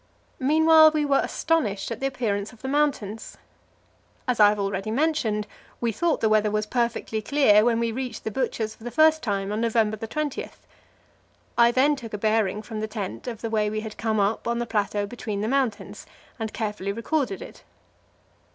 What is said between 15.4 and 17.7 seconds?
the mountains, and carefully recorded it.